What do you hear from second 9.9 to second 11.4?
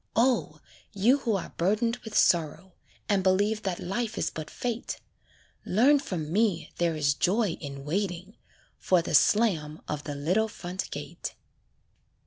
the little front gate.